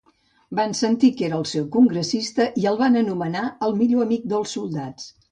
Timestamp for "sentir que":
0.77-1.25